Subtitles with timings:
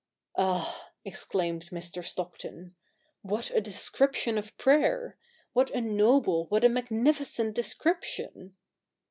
[0.35, 2.03] 'Ah,' exclaimed Mr.
[2.03, 2.73] Stockton,
[3.21, 5.15] 'what a description of prayer!
[5.53, 8.55] What a noble, what a magnificent descrip tion